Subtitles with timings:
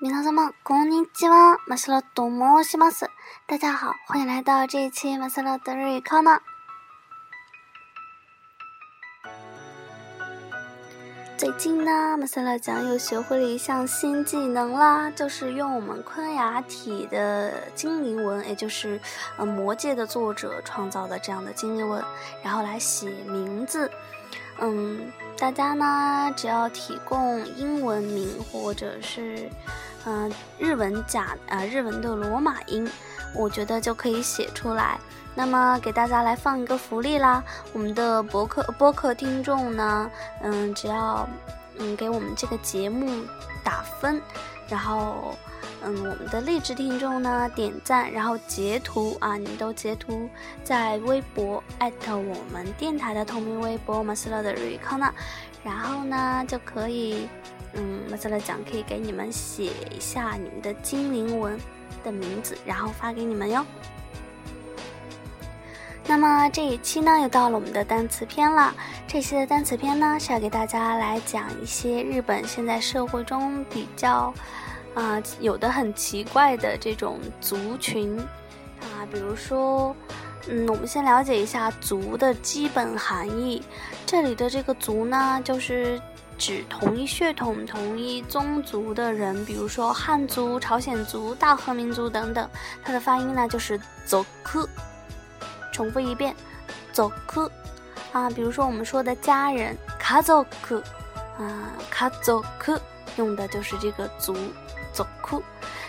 [0.00, 3.08] 皆様こんにちは、マスロと申します。
[3.46, 6.40] 大家好，欢迎来到这一期马斯洛的日语课呢。
[11.36, 19.00] 最近呢，马斯洛讲又学会了一项新技能啦，就是用我们昆雅体的精灵文，也就是
[19.36, 22.02] 呃《魔戒》的作者创造的这样的精灵文，
[22.42, 23.90] 然后来写名字。
[24.58, 29.50] 嗯，大家呢只要提供英文名或者是
[30.05, 32.89] 嗯日文假啊日文的罗马音，
[33.35, 34.99] 我觉得就可以写出来。
[35.35, 37.41] 那么给大家来放一个福利啦！
[37.71, 40.09] 我们的博客播客听众呢，
[40.41, 41.25] 嗯，只要
[41.77, 43.23] 嗯给我们这个节目
[43.63, 44.21] 打分，
[44.67, 45.33] 然后
[45.81, 50.27] 嗯我们的励志听众呢点赞，然后截图啊，你们都截图
[50.63, 55.13] 在微博艾特我们电台的同名微博马斯乐的日语康纳，
[55.63, 57.29] 然后呢就可以
[57.73, 61.57] 嗯马斯乐讲可以给你们写一下你们的精灵文
[62.03, 63.65] 的名字，然后发给你们哟。
[66.05, 68.73] 那么这一期呢，又到了我们的单词篇了。
[69.07, 74.33] 这期的单词篇呢，是要给大家来讲一些日本现在社会中比较，
[74.95, 78.17] 啊，有的很奇怪的这种族群，
[78.81, 79.95] 啊，比如说，
[80.47, 83.61] 嗯，我们先了解一下族的基本含义。
[84.07, 86.01] 这里的这个族呢，就是
[86.39, 92.49] 指同一血统、同一宗族的人，比如说汉族、朝鲜族、大和民族等等。
[92.83, 94.67] 它的发音呢，就是走科。
[95.71, 96.35] 重复一遍，
[96.91, 97.11] 族
[98.11, 100.39] 啊，比如说我们说的家人，家族
[101.37, 102.43] 啊，家族
[103.17, 104.35] 用的就是这个族
[104.93, 105.43] 族。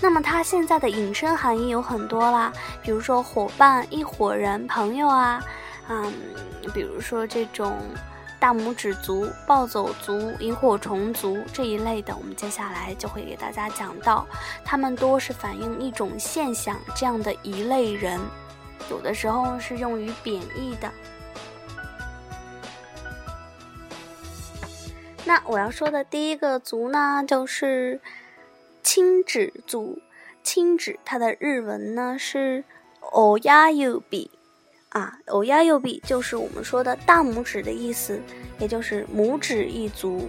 [0.00, 5.40] 那么它现在的引申含义有很多啦，比如说伙伴、一伙人、朋友啊，
[5.88, 6.12] 嗯，
[6.74, 7.78] 比如说这种
[8.42, 14.26] 大拇指族、暴走族、萤火虫族这一类的，我们接下来就会给大家讲到，
[14.64, 18.18] 他们多是反映一种现象，这样的一类人。
[18.90, 20.90] 有的时候是用于贬义的。
[25.24, 28.00] 那我要说的第一个族呢，就是
[28.82, 30.00] 青指族。
[30.42, 32.64] 青指它的日文呢是
[33.12, 34.30] o y a y u b i
[34.92, 38.20] 啊欧亚右臂就是我们说的大拇指的意思，
[38.58, 40.28] 也就是拇指一族。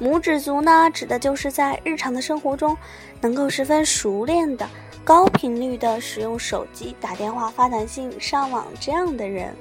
[0.00, 2.76] 拇指族呢，指的就是在日常的生活中
[3.20, 4.68] 能够十分熟练的。
[5.02, 9.52] 高频率的使用手机打电话、发短信、上网这样的人，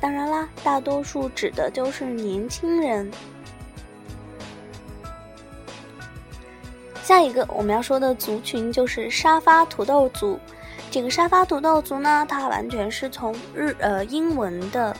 [0.00, 3.10] 当然啦，大多数指的就是年轻人。
[7.02, 10.38] 下一个我们要说的族群就是沙发土豆族。
[10.90, 14.96] 这个沙发土豆族呢，它完全是从日呃英文的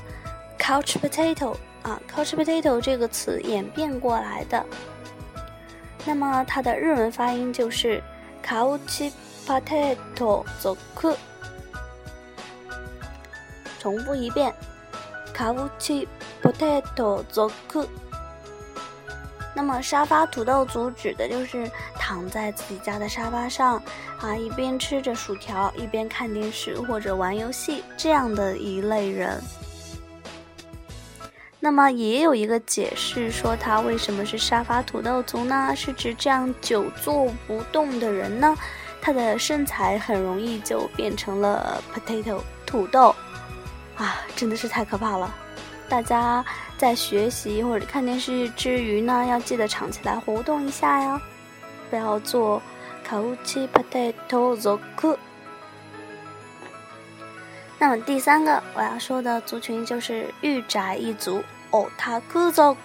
[0.59, 4.65] couch potato 啊 couch potato 这个词演变过来的。
[6.05, 8.03] 那么它的日文发音就是
[8.45, 9.11] couch。
[9.47, 10.77] potato 族，
[13.81, 14.55] 重复一遍
[15.35, 16.07] ，couch
[16.41, 17.51] potato 族。
[19.55, 23.83] 那么沙发土豆族指的就是躺在自己家的沙发上
[24.21, 29.41] 啊，一边吃着薯条，一边看电视或者玩游戏这样的一类人。
[31.59, 35.75] 那么也有一个解释说，他为什么是沙发土豆族呢？
[35.77, 38.57] 是指这样久坐不动的人呢？
[39.03, 43.15] 他的身材很容易就变成了 potato 土豆，
[43.97, 45.35] 啊，真的是太可怕了！
[45.91, 46.43] 大家
[46.79, 51.21] 在学习或者看电视之余呢，要记得常起来活动一下哟，
[51.91, 52.63] 不要做
[53.07, 54.79] couch potato 族。
[57.79, 61.43] 那么第三个我要说的族群就是御宅一族
[61.73, 62.77] ，otaku 族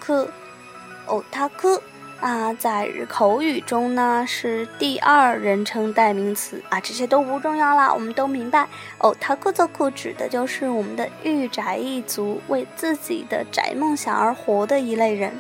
[1.08, 1.80] ，otaku。
[2.22, 8.68] 啊，在口语中呢是第二人称代名词啊，这些都不重要啦，我们都明白
[9.00, 9.16] 哦。
[9.20, 15.40] 他库族库指的就是我们的御宅一族，为自己的宅梦想而活的一类人。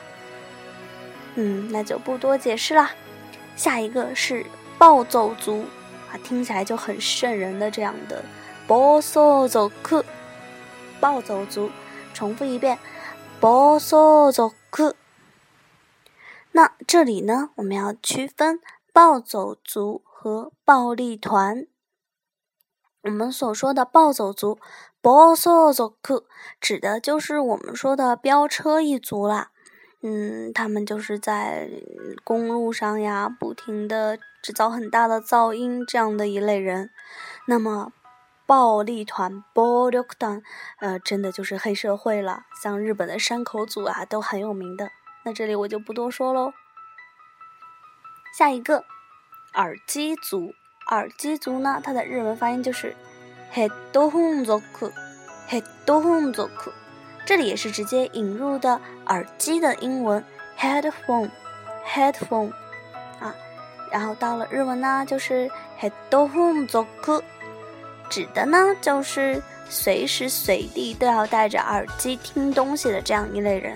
[1.35, 2.91] 嗯，那就不多解释啦。
[3.55, 4.45] 下一个是
[4.77, 5.65] 暴走族
[6.11, 8.23] 啊，听起来就很瘆人的这样的
[8.67, 10.03] 暴走族，
[10.99, 11.71] 暴走族，
[12.13, 12.77] 重复一遍，
[13.39, 14.53] 暴走族。
[16.55, 18.61] 那这里呢，我们要区分
[18.93, 21.67] 暴走族和暴力团。
[23.01, 24.57] 我们所说的暴走族
[25.03, 25.97] （bosso 族）
[26.61, 29.51] 指的就是我们说的飙车一族啦。
[30.01, 31.69] 嗯，他们就是在
[32.23, 36.89] 公路上呀，不停的制造很大的噪音这样的一类人。
[37.47, 37.91] 那么，
[38.45, 40.41] 暴力团 （bo l k 团）
[40.79, 44.91] 呃，真的就是黑社会了，像日本的山口组啊，都很有名的。
[45.25, 46.53] 那这里我就不多说喽。
[48.37, 48.85] 下一个
[49.55, 50.53] 耳机族。
[50.91, 52.95] 耳机族呢，它的日文发音就是
[53.51, 54.61] headphone 族
[55.49, 56.47] ，headphone 族。
[57.25, 60.23] 这里也是直接引入的耳机的英文
[60.59, 62.51] headphone，headphone
[63.19, 63.33] 啊。
[63.91, 65.49] 然后到了日文呢，就是
[65.79, 66.85] headphone 族，
[68.07, 73.75] 指的呢就是随时随地都要戴着耳机听东西的这样一类人。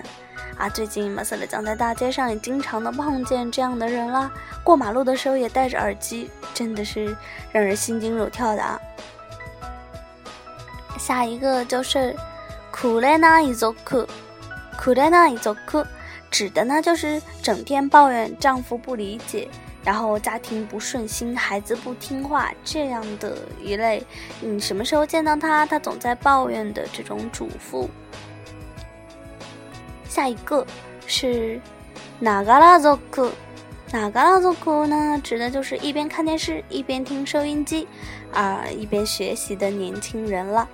[0.60, 4.30] 啊，最近马塞勒将在大街上也经常的碰见这样的人了。
[4.62, 7.16] 过马路的时候也戴着耳机，真的是
[7.50, 8.78] 让人心惊肉跳的啊。
[10.98, 12.14] 下一个就是
[12.70, 14.06] 苦雷那一族苦，
[14.78, 15.82] 苦雷那一族苦，
[16.30, 19.48] 指的呢就是整天抱怨丈夫不理解，
[19.82, 24.06] 然后家庭不顺心，孩子不听话这样的一类。
[24.42, 27.88] 你什么时候见到他，他总在抱怨的这种主妇。
[30.09, 30.65] 下一个
[31.07, 31.59] 是
[32.19, 33.29] 哪嘎拉族库，
[33.91, 35.19] 哪嘎拉族库呢？
[35.23, 37.87] 指的就是一边看电视一边听收音机，
[38.33, 40.67] 啊，一边学习的年轻人了。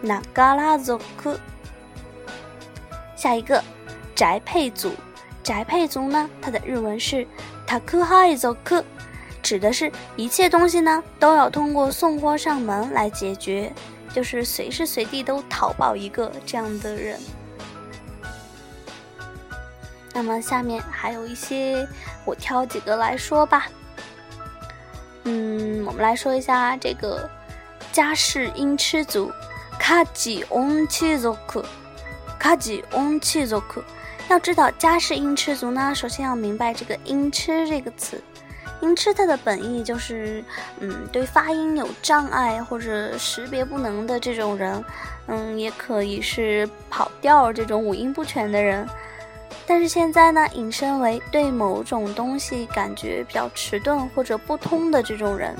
[0.00, 1.34] 哪嘎拉族库。
[3.16, 3.62] 下一个
[4.14, 4.92] 宅配族，
[5.42, 6.30] 宅配族呢？
[6.40, 7.26] 它的日文是
[7.66, 8.82] タクハイ族库，
[9.42, 13.72] 指的是一切东西呢都要通过送货上门来解决，
[14.14, 17.18] 就是随时随地都淘宝一个这样的人。
[20.13, 21.87] 那么下面还有一些，
[22.23, 23.67] 我挑几个来说吧。
[25.23, 27.29] 嗯，我们来说一下这个
[27.91, 29.31] 家事音痴族，
[29.79, 31.63] 卡吉翁七族库，
[32.37, 33.81] 卡吉翁七族库。
[34.29, 38.21] 要知道家事音痴族呢，首先要明白这个音痴这个词。
[38.81, 40.43] 音痴它的本意就是，
[40.79, 44.83] 嗯，对发音有障碍或者识别不能的这种人，
[45.27, 48.87] 嗯，也可以是跑调这种五音不全的人。
[49.65, 55.55] 但是现在呢，引申为对某种东西感觉比较迟钝或者不通的这种人。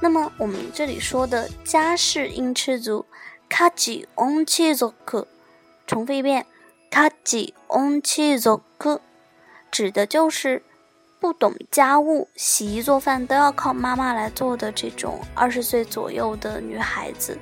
[0.00, 3.04] 那么我们这里说的家事音痴族，
[3.48, 5.26] 卡吉翁七族克，
[5.86, 6.46] 重复一遍，
[6.90, 9.00] 卡吉翁七族克，
[9.70, 10.62] 指的就是
[11.18, 17.38] 不懂家务、洗衣做饭都要靠妈妈来做的这种二十岁左右的女孩子。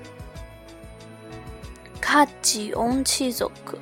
[2.00, 3.78] 卡吉翁七族克。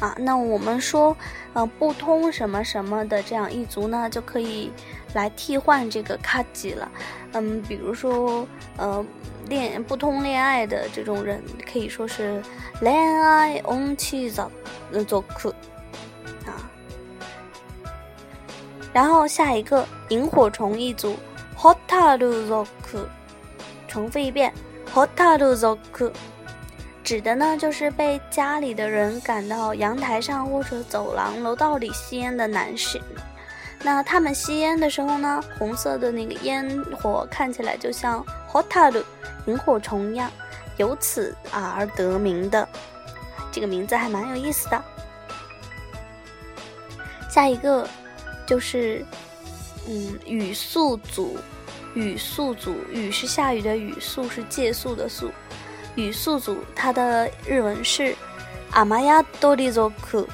[0.00, 1.14] 啊，那我们说，
[1.52, 4.72] 呃，不通什么什么的这样一族呢，就可以
[5.12, 6.90] 来替换这个卡吉了。
[7.32, 8.46] 嗯，比如说，
[8.78, 9.04] 呃，
[9.46, 12.42] 恋不通恋爱的这种人，可以说是
[12.80, 14.42] 恋爱翁七族
[15.06, 15.54] 做客
[16.46, 16.64] 啊。
[18.92, 21.14] 然后下一个萤火虫一族
[21.58, 23.04] ，Hotaru zoku，，
[23.86, 24.50] 重复一遍
[24.94, 26.10] ，hotaru 做客。
[27.10, 33.00] 指的呢，就是被家里的人赶到阳台上或者走廊、楼道里吸烟的男士。
[33.82, 36.70] 那他们吸烟的时候呢，红色的那个烟
[37.02, 39.02] 火看起来就像 hotaru
[39.46, 40.30] 萤火虫一样，
[40.76, 42.68] 由此啊而得名的。
[43.50, 44.80] 这个名字还蛮有意思的。
[47.28, 47.88] 下一个
[48.46, 49.04] 就是
[49.88, 51.36] 嗯雨宿组，
[51.94, 55.28] 雨宿组，雨是下雨的雨，宿是借宿的宿。
[56.00, 58.16] 语速组，它的日文是
[58.70, 60.26] 阿玛亚多利佐库。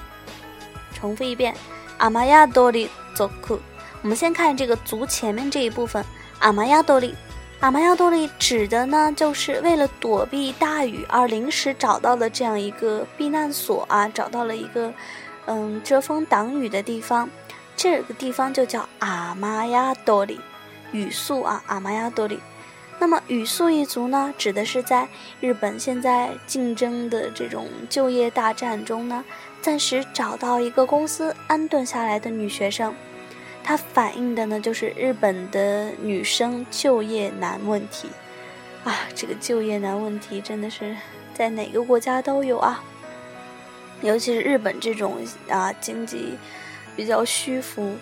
[0.94, 1.54] 重复一遍，
[1.98, 3.58] 阿玛亚多利佐库。
[4.02, 6.04] 我们先看这个“族”前面这一部分，
[6.38, 7.14] 阿玛亚多利。
[7.60, 14.92] 阿玛亚多利指的呢，就是为了躲避大雨而临时找到的这样一个避难所啊，找到了一个
[15.46, 17.28] 嗯遮风挡雨的地方，
[17.74, 20.38] 这个地方就叫阿玛亚多利。
[20.92, 22.38] 语速啊，阿玛亚多利。
[22.98, 25.06] 那么，语速一族呢，指的是在
[25.40, 29.22] 日本现在竞争的这种就业大战中呢，
[29.60, 32.94] 暂时找到一个公司安顿下来的女学生。
[33.62, 38.08] 它反映的呢，就是日本的女生就业难问题。
[38.84, 40.96] 啊，这个就业难问题真的是
[41.34, 42.82] 在哪个国家都有啊，
[44.00, 45.18] 尤其是日本这种
[45.50, 46.38] 啊经济
[46.96, 47.96] 比较虚浮。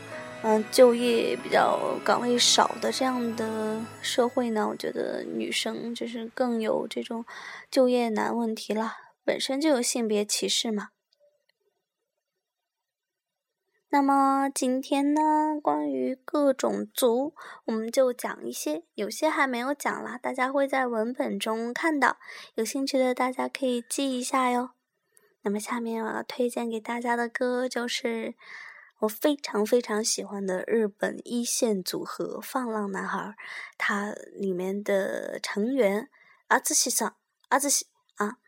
[0.47, 7.25] 嗯，就业比较岗位少的这样的社会呢，我觉得女生就是更有这种
[7.71, 8.93] 就业难问题了，
[9.25, 10.91] 本身就有性别歧视嘛。
[13.89, 17.33] 那么今天呢，关于各种族，
[17.65, 22.19] 我们就讲一些，有些还没有讲了，大家会在文本中看到，
[22.57, 24.73] 有兴趣的大家可以记一下哟。
[25.41, 28.35] 那么下面我要推荐给大家的歌就是。
[29.05, 33.35] 我非常非常喜欢的日本一线组合放浪男孩，
[33.77, 36.09] 它里面的成员
[36.49, 37.15] 阿兹西桑
[37.49, 38.39] 阿兹西啊，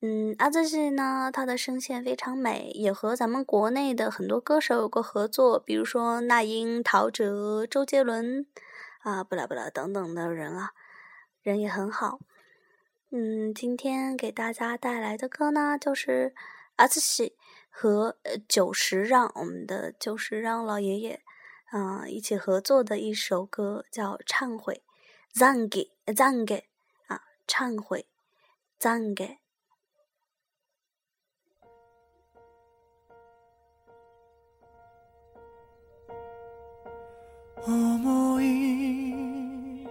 [0.00, 8.46] 嗯，阿兹西呢，他的声线非常美，也和咱们国内的很多歌手有过合作，比如说那英、陶喆、周杰伦
[9.02, 10.72] 啊，不啦不啦等等的人啊，
[11.42, 12.18] 人也很好。
[13.10, 16.34] 嗯，今天给大家带来的歌呢，就是
[16.76, 17.36] 阿兹西
[17.69, 18.17] 和
[18.47, 21.21] 久石让，我们的久石让老爷爷
[21.71, 24.81] 啊一起合作的一首歌，叫《忏悔》，
[25.39, 26.63] Zangi，Zangi
[27.07, 28.05] 啊，忏悔，
[28.79, 29.37] Zangi。
[37.67, 39.87] 思い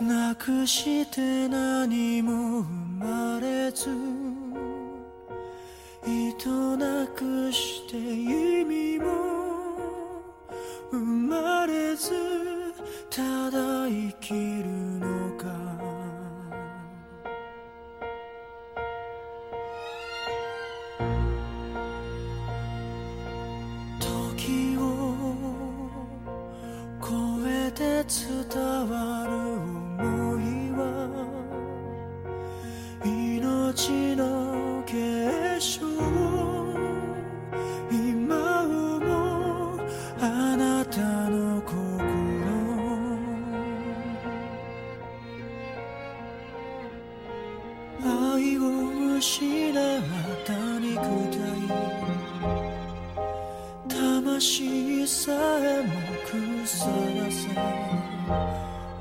[0.00, 3.88] なくして何も生まれず
[6.05, 10.23] 糸なくして意味も
[10.91, 12.11] 生まれず
[13.09, 14.65] ただ生きる
[14.99, 15.10] の
[48.33, 48.61] 愛を
[49.17, 49.75] 失っ
[50.45, 51.37] た肉体
[53.89, 55.93] 魂さえも
[56.25, 57.49] 腐らせ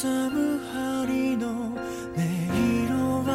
[0.00, 0.08] 刻
[0.72, 1.76] 針の音
[2.16, 2.88] 色
[3.26, 3.28] は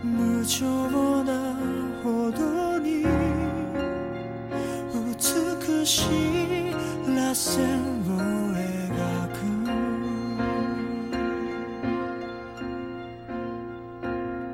[0.00, 0.64] 無情
[1.24, 1.56] な
[2.04, 3.02] ほどに
[4.94, 6.70] 美しい
[7.08, 7.50] 螺旋
[8.06, 8.14] を
[8.54, 9.42] 描く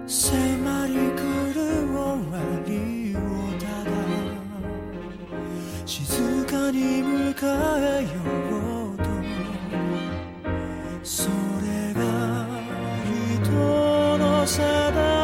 [0.09, 1.21] 迫り来
[1.53, 1.61] る
[1.93, 2.01] 終
[2.33, 2.73] わり
[3.15, 3.19] を
[3.61, 3.93] ただ
[5.85, 5.93] 静
[6.47, 8.09] かに迎えよ
[8.83, 8.86] う
[11.07, 11.29] そ
[11.63, 12.45] れが
[13.05, 15.16] 人の定め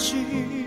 [0.00, 0.59] 去。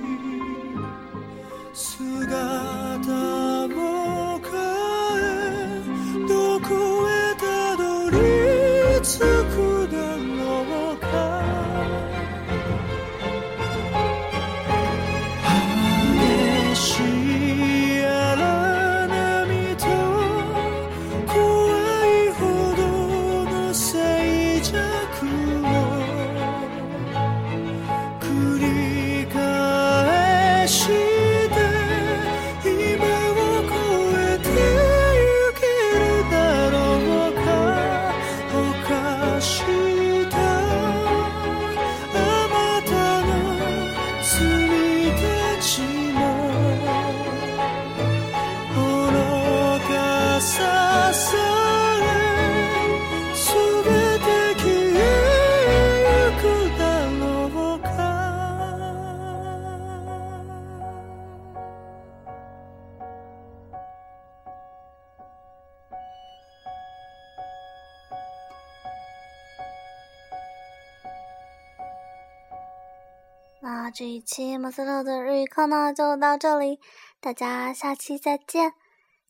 [73.95, 76.79] 这一期马斯洛的日语课呢就到这里，
[77.21, 78.73] 大家下期再见。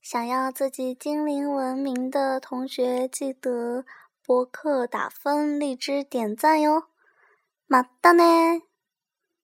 [0.01, 3.83] 想要自己精灵文明的同学，记得
[4.25, 6.83] 播客打分、荔枝点赞哟。
[7.67, 8.23] 马达呢？